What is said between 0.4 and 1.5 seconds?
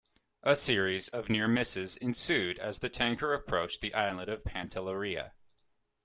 A series of near